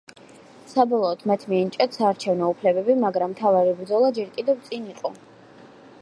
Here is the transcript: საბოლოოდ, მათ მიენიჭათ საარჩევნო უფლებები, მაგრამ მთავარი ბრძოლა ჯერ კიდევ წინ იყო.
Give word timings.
საბოლოოდ, 0.69 1.21
მათ 1.31 1.43
მიენიჭათ 1.51 1.99
საარჩევნო 1.99 2.49
უფლებები, 2.55 2.95
მაგრამ 3.05 3.35
მთავარი 3.37 3.77
ბრძოლა 3.83 4.11
ჯერ 4.19 4.33
კიდევ 4.39 4.65
წინ 4.71 4.89
იყო. 4.95 5.17